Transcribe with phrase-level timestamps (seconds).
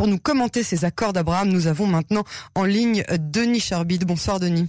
[0.00, 3.98] pour nous commenter ces accords d'Abraham, nous avons maintenant en ligne Denis Charbit.
[3.98, 4.66] Bonsoir Denis.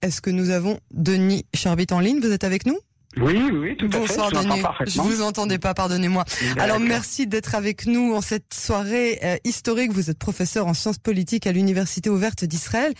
[0.00, 2.20] Est-ce que nous avons Denis Charbit en ligne?
[2.20, 2.78] Vous êtes avec nous?
[3.18, 4.36] Oui, oui, tout à Bonsoir, fait.
[4.36, 4.62] Je Denis.
[4.86, 6.24] Je vous entendais pas, pardonnez-moi.
[6.58, 9.92] Alors, merci d'être avec nous en cette soirée euh, historique.
[9.92, 12.94] Vous êtes professeur en sciences politiques à l'Université ouverte d'Israël.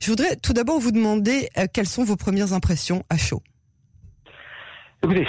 [0.00, 3.42] Je voudrais tout d'abord vous demander euh, quelles sont vos premières impressions à chaud?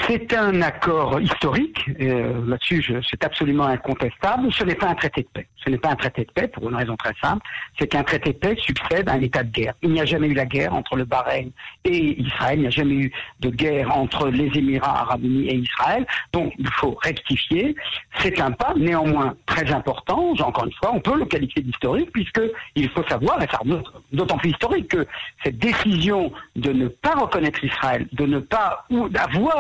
[0.08, 4.52] C'est un accord historique, euh, là-dessus c'est absolument incontestable.
[4.52, 5.48] Ce n'est pas un traité de paix.
[5.64, 7.46] Ce n'est pas un traité de paix pour une raison très simple,
[7.78, 9.74] c'est qu'un traité de paix succède à un état de guerre.
[9.82, 11.50] Il n'y a jamais eu la guerre entre le Bahreïn
[11.84, 15.56] et Israël, il n'y a jamais eu de guerre entre les Émirats arabes unis et
[15.56, 17.76] Israël, donc il faut rectifier.
[18.20, 22.90] C'est un pas néanmoins très important, encore une fois, on peut le qualifier d'historique, puisqu'il
[22.92, 23.60] faut savoir, et ça
[24.14, 25.06] d'autant plus historique, que
[25.44, 28.86] cette décision de ne pas reconnaître Israël, de ne pas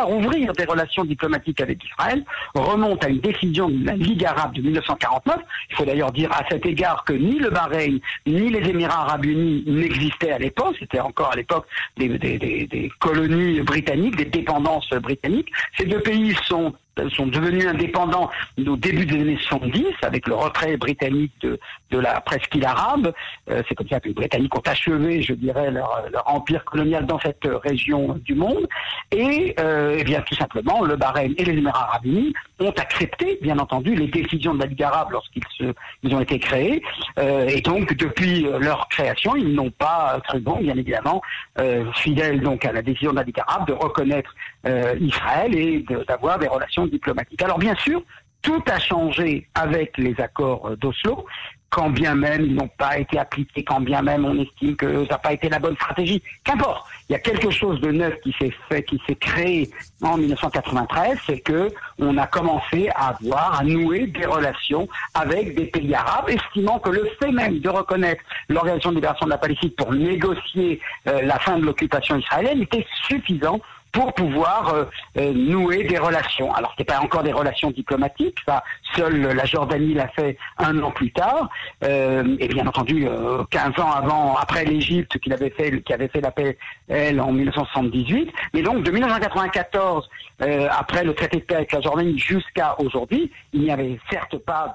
[0.09, 2.23] ouvrir des relations diplomatiques avec Israël
[2.55, 5.37] remonte à une décision de la Ligue arabe de 1949.
[5.69, 9.25] Il faut d'ailleurs dire à cet égard que ni le Bahreïn ni les Émirats arabes
[9.25, 10.75] unis n'existaient à l'époque.
[10.79, 15.51] C'était encore à l'époque des colonies britanniques, des dépendances britanniques.
[15.77, 16.73] Ces deux pays sont
[17.09, 18.29] sont devenus indépendants
[18.65, 21.59] au début des années 70 avec le retrait britannique de,
[21.91, 23.13] de la presqu'île arabe.
[23.49, 27.05] Euh, c'est comme ça que les Britanniques ont achevé, je dirais, leur, leur empire colonial
[27.05, 28.67] dans cette région du monde.
[29.11, 33.39] Et, euh, eh bien tout simplement, le Bahreïn et les Émirats arabes unis ont accepté,
[33.41, 35.73] bien entendu, les décisions de la Ligue arabe lorsqu'ils se,
[36.03, 36.81] ils ont été créés.
[37.19, 41.21] Euh, et donc, depuis leur création, ils n'ont pas cru bon, bien évidemment,
[41.59, 44.56] euh, fidèles donc à la décision de la Ligue arabe, de reconnaître euh,
[44.99, 47.41] Israël et d'avoir des relations diplomatique.
[47.41, 48.01] Alors bien sûr,
[48.41, 51.25] tout a changé avec les accords d'Oslo,
[51.69, 55.13] quand bien même ils n'ont pas été appliqués, quand bien même on estime que ça
[55.13, 56.21] n'a pas été la bonne stratégie.
[56.43, 59.69] Qu'importe, il y a quelque chose de neuf qui s'est fait, qui s'est créé
[60.01, 65.65] en 1993, c'est que on a commencé à avoir, à nouer des relations avec des
[65.65, 69.71] pays arabes, estimant que le fait même de reconnaître l'Organisation de libération de la Palestine
[69.71, 73.59] pour négocier euh, la fin de l'occupation israélienne était suffisant
[73.91, 74.85] pour pouvoir euh,
[75.17, 76.53] euh, nouer des relations.
[76.53, 78.37] Alors ce n'est pas encore des relations diplomatiques,
[78.95, 81.49] seule la Jordanie l'a fait un an plus tard,
[81.83, 83.07] euh, et bien entendu
[83.49, 87.31] 15 ans avant, après l'Égypte qui avait fait qui avait fait la paix elle en
[87.31, 88.31] 1978.
[88.53, 90.09] Mais donc de 1994
[90.39, 94.73] après le traité de paix avec la Jordanie jusqu'à aujourd'hui, il n'y avait certes pas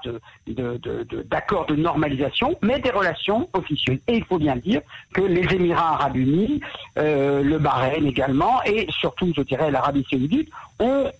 [1.25, 3.99] d'accord de, de, normalisation, mais des relations officielles.
[4.07, 4.81] Et il faut bien dire
[5.13, 6.59] que les Émirats arabes unis,
[6.97, 10.49] le Bahreïn également, et surtout, je dirais, l'Arabie saoudite,
[10.79, 11.11] ont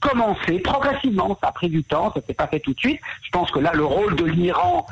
[0.00, 1.38] commencé progressivement.
[1.40, 3.00] Ça a pris du temps, ça s'est pas fait tout de suite.
[3.22, 4.86] Je pense que là, le rôle de l'Iran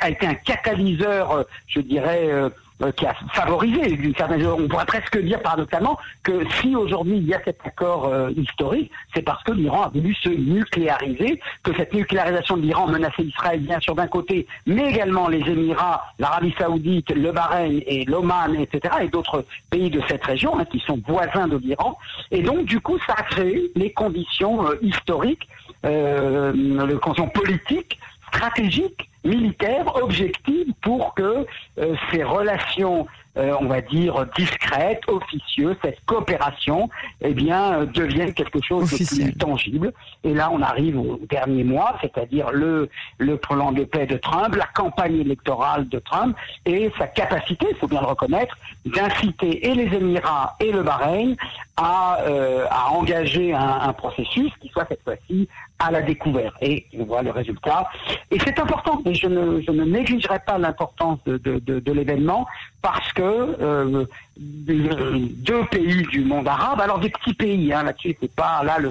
[0.00, 2.50] a été un catalyseur, euh, je dirais, euh,
[2.90, 7.34] qui a favorisé d'une certaine on pourrait presque dire paradoxalement que si aujourd'hui il y
[7.34, 11.92] a cet accord euh, historique, c'est parce que l'Iran a voulu se nucléariser, que cette
[11.92, 17.10] nucléarisation de l'Iran menaçait Israël bien sûr d'un côté, mais également les Émirats, l'Arabie Saoudite,
[17.10, 21.48] le Bahreïn et l'Oman, etc., et d'autres pays de cette région hein, qui sont voisins
[21.48, 21.98] de l'Iran.
[22.30, 25.48] Et donc du coup, ça a créé les conditions euh, historiques,
[25.84, 31.46] les conditions politiques, stratégiques militaire objective pour que
[31.78, 33.06] euh, ces relations
[33.38, 36.90] euh, on va dire, discrète, officieuse, cette coopération,
[37.22, 39.90] eh bien, euh, devienne quelque chose de plus tangible.
[40.22, 44.54] Et là, on arrive au dernier mois, c'est-à-dire le, le plan de paix de Trump,
[44.54, 49.74] la campagne électorale de Trump et sa capacité, il faut bien le reconnaître, d'inciter et
[49.74, 51.34] les Émirats et le Bahreïn
[51.78, 55.48] à, euh, à engager un, un, processus qui soit cette fois-ci
[55.82, 56.54] à la découverte.
[56.60, 57.88] Et on voit le résultat.
[58.30, 61.92] Et c'est important, et je ne, je ne négligerai pas l'importance de, de, de, de
[61.92, 62.46] l'événement
[62.80, 64.04] parce que euh,
[64.38, 68.90] deux pays du monde arabe, alors des petits pays, hein, là-dessus c'est pas là le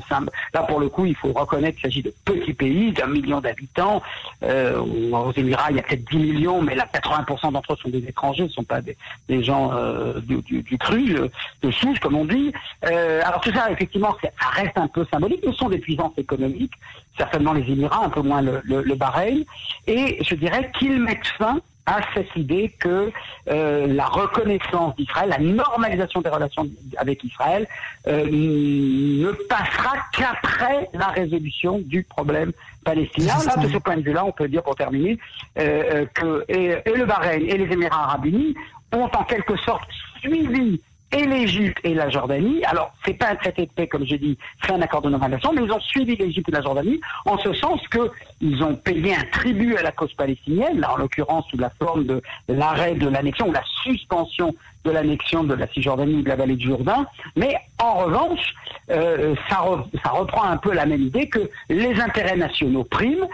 [0.53, 4.03] là pour le coup il faut reconnaître qu'il s'agit de petits pays d'un million d'habitants.
[4.43, 7.89] Euh, aux Émirats il y a peut-être 10 millions, mais là 80% d'entre eux sont
[7.89, 11.15] des étrangers, ce sont pas des, gens euh, du, du, du, cru,
[11.61, 12.51] de souche comme on dit.
[12.85, 16.73] Euh, alors tout ça effectivement ça reste un peu symbolique, ce sont des puissances économiques,
[17.17, 19.43] certainement les Émirats, un peu moins le, le, le Bahreïn,
[19.87, 23.11] et je dirais qu'ils mettent fin à cette idée que
[23.49, 26.67] euh, la reconnaissance d'Israël, la normalisation des relations
[26.97, 27.67] avec Israël,
[28.07, 32.51] euh, ne passera qu'après la résolution du problème
[32.83, 33.35] palestinien.
[33.45, 35.17] Là, de ce point de vue-là, on peut dire pour terminer
[35.59, 38.55] euh, que et, et le Bahreïn et les Émirats arabes unis
[38.93, 39.87] ont en quelque sorte
[40.19, 40.81] suivi
[41.11, 42.63] et l'Égypte et la Jordanie.
[42.65, 45.53] Alors, c'est pas un traité de paix, comme j'ai dit, c'est un accord de normalisation,
[45.53, 49.23] mais ils ont suivi l'Égypte et la Jordanie en ce sens qu'ils ont payé un
[49.31, 53.49] tribut à la cause palestinienne, là en l'occurrence sous la forme de l'arrêt de l'annexion
[53.49, 54.53] ou la suspension
[54.83, 57.05] de l'annexion de la Cisjordanie ou de la vallée du Jourdain.
[57.35, 58.53] Mais en revanche,
[58.89, 59.63] euh, ça,
[60.03, 63.27] ça reprend un peu la même idée que les intérêts nationaux priment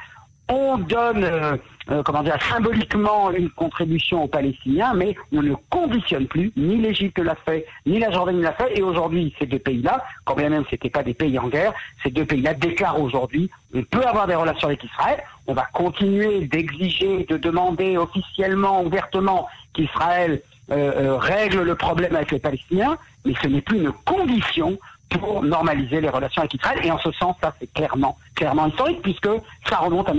[0.50, 1.57] on donne, euh,
[1.89, 7.19] euh, comment dire, symboliquement une contribution aux Palestiniens, mais on ne conditionne plus, ni l'Égypte
[7.19, 10.66] l'a fait, ni la Jordanie l'a fait, et aujourd'hui, ces deux pays-là, quand bien même
[10.69, 11.74] c'était pas des pays en guerre,
[12.04, 16.42] ces deux pays-là déclarent aujourd'hui, on peut avoir des relations avec Israël, on va continuer
[16.42, 23.48] d'exiger, de demander officiellement, ouvertement qu'Israël euh, règle le problème avec les Palestiniens, mais ce
[23.48, 24.78] n'est plus une condition
[25.10, 26.80] pour normaliser les relations avec Israël.
[26.83, 29.30] Et en ce sens, ça c'est clairement, clairement historique, puisque
[29.69, 30.13] ça remonte à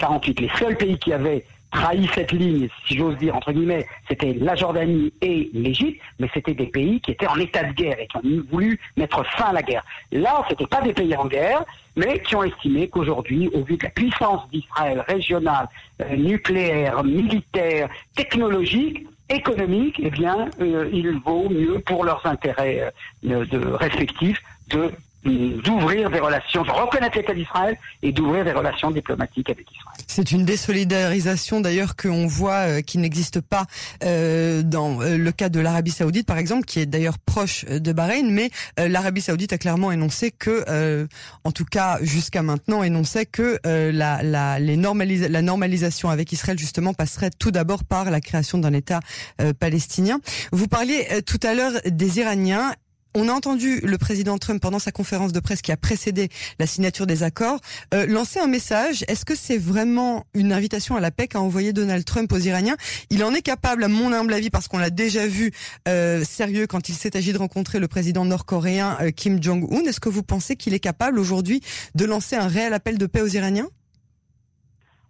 [0.00, 0.40] 1948.
[0.40, 4.56] Les seuls pays qui avaient trahi cette ligne, si j'ose dire, entre guillemets, c'était la
[4.56, 8.16] Jordanie et l'Égypte, mais c'était des pays qui étaient en état de guerre et qui
[8.16, 9.84] ont voulu mettre fin à la guerre.
[10.10, 11.64] Là, c'était pas des pays en guerre,
[11.96, 15.68] mais qui ont estimé qu'aujourd'hui, au vu de la puissance d'Israël régionale,
[16.02, 22.92] euh, nucléaire, militaire, technologique, économique, eh bien, euh, il vaut mieux pour leurs intérêts
[23.28, 23.44] euh,
[23.76, 24.90] respectifs de
[25.24, 30.04] d'ouvrir des relations, de reconnaître l'État d'Israël et d'ouvrir des relations diplomatiques avec Israël.
[30.06, 33.66] C'est une désolidarisation d'ailleurs qu'on voit euh, qui n'existe pas
[34.02, 37.92] euh, dans euh, le cas de l'Arabie Saoudite par exemple, qui est d'ailleurs proche de
[37.92, 41.06] Bahreïn, mais l'Arabie Saoudite a clairement énoncé que,
[41.44, 46.94] en tout cas jusqu'à maintenant, énonçait que la, la, les la normalisation avec Israël justement
[46.94, 49.00] passerait tout d'abord par la création d'un État
[49.58, 50.20] palestinien.
[50.52, 52.72] Vous parliez tout à l'heure des Iraniens
[53.14, 56.28] on a entendu le président Trump pendant sa conférence de presse qui a précédé
[56.58, 57.60] la signature des accords
[57.94, 59.04] euh, lancer un message.
[59.08, 62.76] Est-ce que c'est vraiment une invitation à la paix qu'a envoyé Donald Trump aux Iraniens?
[63.10, 65.52] Il en est capable, à mon humble avis, parce qu'on l'a déjà vu
[65.88, 69.84] euh, sérieux quand il s'est agi de rencontrer le président nord-coréen euh, Kim Jong-un.
[69.84, 71.60] Est-ce que vous pensez qu'il est capable aujourd'hui
[71.94, 73.68] de lancer un réel appel de paix aux Iraniens?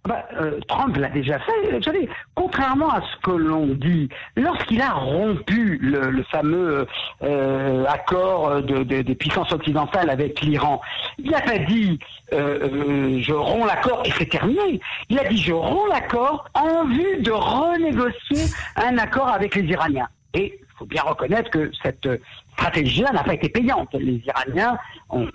[0.07, 1.77] Bah, euh, Trump l'a déjà fait.
[1.77, 6.87] Vous savez, contrairement à ce que l'on dit, lorsqu'il a rompu le, fameux
[7.23, 10.81] euh, accord de, des puissances occidentales avec l'Iran,
[11.19, 11.99] il n'a pas dit
[12.33, 14.81] euh, je romps l'accord et c'est terminé.
[15.11, 20.09] Il a dit je romps l'accord en vue de renégocier un accord avec les Iraniens.
[20.33, 22.09] Et faut bien reconnaître que cette
[22.55, 23.89] stratégie-là n'a pas été payante.
[23.95, 24.79] Les Iraniens
[25.11, 25.27] ont,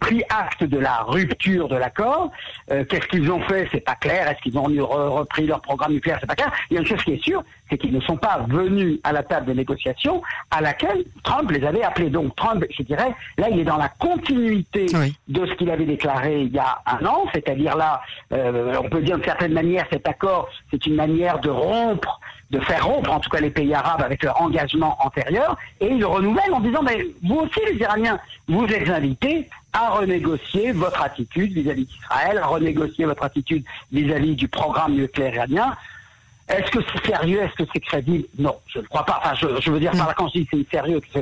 [0.00, 2.30] pris acte de la rupture de l'accord.
[2.70, 3.68] Euh, qu'est-ce qu'ils ont fait?
[3.72, 4.28] C'est pas clair.
[4.28, 6.18] Est-ce qu'ils ont repris leur programme nucléaire?
[6.20, 6.52] C'est pas clair.
[6.70, 9.12] Il y a une chose qui est sûre, c'est qu'ils ne sont pas venus à
[9.12, 12.10] la table de négociation à laquelle Trump les avait appelés.
[12.10, 14.86] Donc Trump, je dirais, là, il est dans la continuité
[15.28, 18.02] de ce qu'il avait déclaré il y a un an, c'est-à-dire là,
[18.32, 22.20] euh, on peut dire de certaine manière, cet accord, c'est une manière de rompre
[22.50, 26.04] de faire rompre en tout cas les pays arabes avec leur engagement antérieur, et il
[26.04, 31.52] renouvelle en disant, mais vous aussi les Iraniens, vous êtes invités à renégocier votre attitude
[31.52, 35.76] vis-à-vis d'Israël, à renégocier votre attitude vis-à-vis du programme nucléaire iranien.
[36.48, 37.42] Est-ce que c'est sérieux?
[37.42, 38.24] Est-ce que c'est crédible?
[38.38, 39.20] Non, je ne crois pas.
[39.20, 41.20] Enfin, je, veux dire par là quand je dis c'est sérieux, je,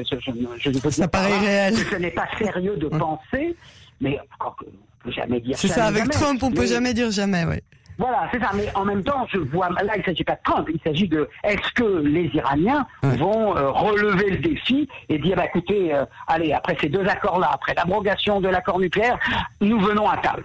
[0.59, 1.75] je, je, ça paraît réel.
[1.75, 3.57] ce n'est pas sérieux de penser,
[4.03, 5.57] mais encore que on peut jamais dire.
[5.59, 7.63] C'est ça, avec Trump, on peut jamais dire jamais, ouais.
[7.99, 8.51] Voilà, c'est ça.
[8.55, 10.69] Mais en même temps, je vois là, il ne s'agit pas de Trump.
[10.73, 15.47] Il s'agit de est-ce que les Iraniens vont euh, relever le défi et dire, bah,
[15.47, 19.19] écoutez, euh, allez, après ces deux accords-là, après l'abrogation de l'accord nucléaire,
[19.61, 20.45] nous venons à table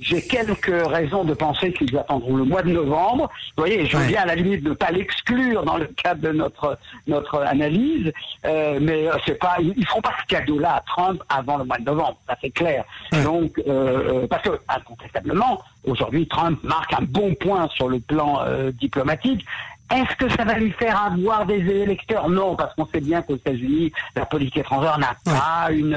[0.00, 3.30] j'ai quelques raisons de penser qu'ils attendront le mois de novembre.
[3.56, 6.32] Vous voyez, je viens à la limite de ne pas l'exclure dans le cadre de
[6.32, 8.12] notre notre analyse,
[8.44, 11.78] euh, mais c'est pas, ils, ne feront pas ce cadeau-là à Trump avant le mois
[11.78, 12.84] de novembre, ça c'est clair.
[13.22, 18.40] Donc, euh, euh, parce que incontestablement, aujourd'hui, Trump marque un bon point sur le plan
[18.40, 19.44] euh, diplomatique.
[19.92, 22.30] Est-ce que ça va lui faire avoir des électeurs?
[22.30, 25.94] Non, parce qu'on sait bien qu'aux États-Unis, la politique étrangère n'a pas, une,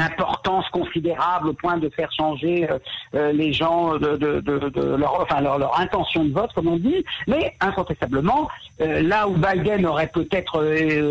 [0.00, 2.78] importance considérable au point de faire changer euh,
[3.14, 7.04] euh, les gens de, de, de, leur, enfin, leur, intention de vote, comme on dit.
[7.26, 8.48] Mais incontestablement,
[8.80, 10.64] euh, là où Biden aurait peut-être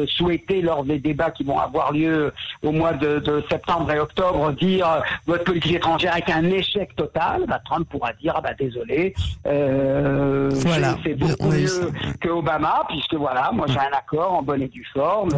[0.07, 2.33] souhaité lors des débats qui vont avoir lieu
[2.63, 7.61] au mois de, septembre et octobre dire votre politique étrangère est un échec total, bah,
[7.63, 10.97] Trump pourra dire ah bah désolé, voilà.
[11.03, 11.82] c'est beaucoup mieux
[12.21, 15.29] que Obama, puisque voilà, moi j'ai un accord en bonne et due forme.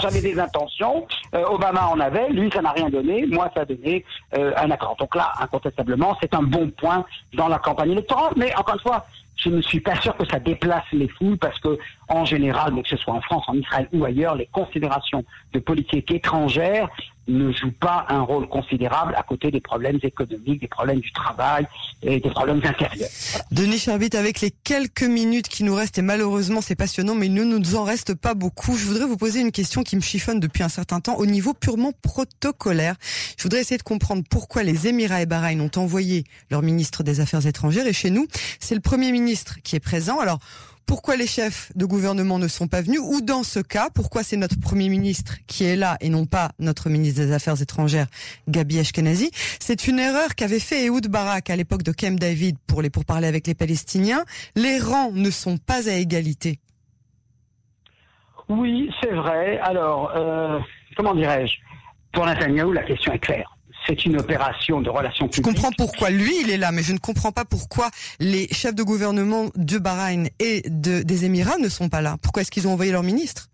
[0.00, 1.06] J'avais des intentions.
[1.34, 4.04] Euh, Obama en avait, lui ça n'a rien donné, moi ça a donné
[4.36, 4.96] euh, un accord.
[4.98, 7.04] Donc là, incontestablement, c'est un bon point
[7.34, 8.32] dans la campagne électorale.
[8.36, 9.06] Mais encore une fois,
[9.36, 11.78] je ne suis pas sûr que ça déplace les foules parce que,
[12.08, 16.10] en général, que ce soit en France, en Israël ou ailleurs, les considérations de politique
[16.10, 16.88] étrangère
[17.28, 21.66] ne jouent pas un rôle considérable à côté des problèmes économiques, des problèmes du travail
[22.02, 23.08] et des problèmes intérieurs.
[23.52, 27.34] Denis Charbit, avec les quelques minutes qui nous restent, et malheureusement c'est passionnant, mais il
[27.34, 30.40] ne nous en reste pas beaucoup, je voudrais vous poser une question qui me chiffonne
[30.40, 32.96] depuis un certain temps au niveau purement protocolaire.
[33.36, 37.20] Je voudrais essayer de comprendre pourquoi les Émirats et Bahreïn ont envoyé leur ministre des
[37.20, 38.26] Affaires étrangères et chez nous,
[38.58, 40.18] c'est le Premier ministre qui est présent.
[40.18, 40.38] Alors,
[40.86, 43.00] pourquoi les chefs de gouvernement ne sont pas venus?
[43.00, 46.52] Ou dans ce cas, pourquoi c'est notre Premier ministre qui est là et non pas
[46.58, 48.06] notre ministre des Affaires étrangères,
[48.48, 49.30] Gabi Ashkenazi?
[49.60, 53.46] C'est une erreur qu'avait fait Ehud Barak à l'époque de Camp David pour pourparlers avec
[53.46, 54.24] les Palestiniens.
[54.56, 56.58] Les rangs ne sont pas à égalité.
[58.48, 59.58] Oui, c'est vrai.
[59.60, 60.58] Alors, euh,
[60.96, 61.54] comment dirais-je?
[62.12, 65.46] Pour Netanyahu, la question est claire c'est une opération de relations publiques.
[65.46, 68.74] Je comprends pourquoi lui il est là, mais je ne comprends pas pourquoi les chefs
[68.74, 72.16] de gouvernement de Bahreïn et de, des Émirats ne sont pas là.
[72.22, 73.48] Pourquoi est-ce qu'ils ont envoyé leur ministre?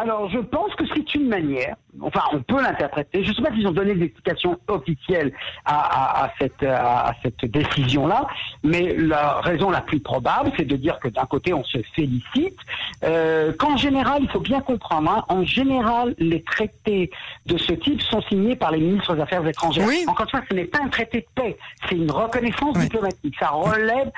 [0.00, 3.22] Alors, je pense que c'est une manière, enfin, on peut l'interpréter.
[3.22, 5.30] Je ne sais pas s'ils ont donné des explications officielles
[5.66, 8.26] à, à, cette, à cette décision-là,
[8.62, 12.56] mais la raison la plus probable, c'est de dire que d'un côté, on se félicite,
[13.04, 17.10] euh, qu'en général, il faut bien comprendre, hein, en général, les traités
[17.44, 19.86] de ce type sont signés par les ministres des Affaires étrangères.
[19.86, 20.04] Oui.
[20.06, 23.34] Encore une fois, ce n'est pas un traité de paix, c'est une reconnaissance diplomatique.
[23.38, 24.10] Ça relève.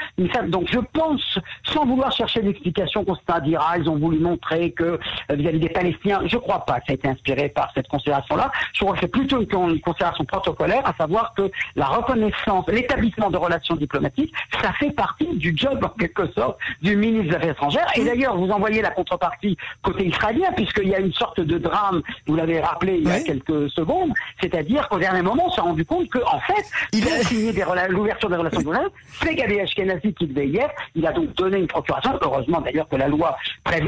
[0.47, 5.01] Donc, je pense, sans vouloir chercher d'explication, qu'on se dira, ils ont voulu montrer que
[5.31, 6.23] euh, des Palestiniens.
[6.27, 8.51] Je ne crois pas que ça a été inspiré par cette considération-là.
[8.73, 13.37] Je crois que c'est plutôt une, considération protocolaire, à savoir que la reconnaissance, l'établissement de
[13.37, 17.87] relations diplomatiques, ça fait partie du job, en quelque sorte, du ministre des Affaires étrangères.
[17.97, 22.03] Et d'ailleurs, vous envoyez la contrepartie côté israélien, puisqu'il y a une sorte de drame,
[22.27, 25.85] vous l'avez rappelé il y a quelques secondes, c'est-à-dire qu'au dernier moment, on s'est rendu
[25.85, 27.53] compte qu'en fait, il a signé
[27.89, 30.75] l'ouverture des relations diplomatiques, c'est Gabi Ashkenazi qui devait y être.
[30.95, 32.19] Il a donc donné une procuration.
[32.21, 33.37] Heureusement d'ailleurs que la loi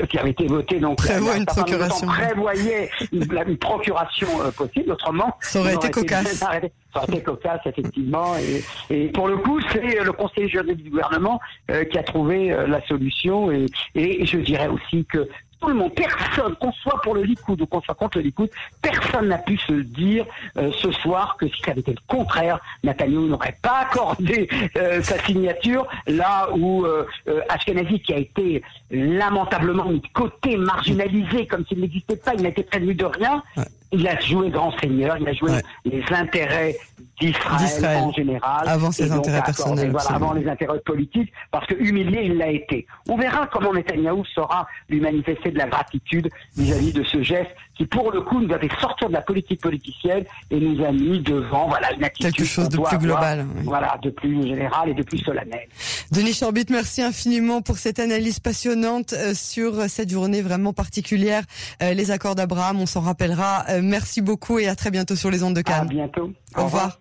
[0.09, 1.45] qui avait été votée donc prévoit une
[1.77, 6.35] procuration prévoyait une, procuration euh, possible, autrement ça aurait été cocasse.
[6.35, 6.73] ça aurait
[7.09, 8.37] été cocasse effectivement.
[8.37, 11.41] Et, et pour le coup, c'est le conseiller juridique du gouvernement
[11.71, 13.51] euh, qui a trouvé euh, la solution.
[13.51, 15.29] Et, et je dirais aussi que
[15.65, 18.51] tout le monde, personne, qu'on soit pour le Likoud ou qu'on soit contre le Likoud,
[18.83, 20.27] personne n'a pu se dire
[20.59, 25.03] euh, ce soir que si ça avait été le contraire, Netanyahu n'aurait pas accordé euh,
[25.03, 31.47] sa signature, là où euh, euh, Ashkenazi, qui a été lamentablement mis de côté, marginalisé,
[31.47, 33.43] comme s'il n'existait pas, il été prévenu de rien,
[33.91, 35.53] il a joué grand seigneur, il a joué
[35.85, 36.77] les intérêts
[37.21, 38.69] d'Israël en général.
[38.69, 39.91] Avant ses intérêts personnels.
[39.91, 42.87] Voilà, avant les intérêts politiques, parce que humilié, il l'a été.
[43.09, 47.87] On verra comment Netanyahou saura lui manifester de la gratitude vis-à-vis de ce geste qui,
[47.87, 51.21] pour le coup, nous a fait sortir de la politique politicienne et nous a mis
[51.21, 53.47] devant voilà, une attitude Quelque chose de plus global.
[53.65, 55.67] Voilà, de plus général et de plus solennel.
[56.13, 61.43] Denis Charbit, merci infiniment pour cette analyse passionnante euh, sur cette journée vraiment particulière,
[61.83, 63.65] euh, les accords d'Abraham, on s'en rappellera.
[63.69, 65.83] Euh, merci beaucoup et à très bientôt sur les ondes de Cannes.
[65.83, 66.33] À bientôt.
[66.57, 67.01] Au, revoir.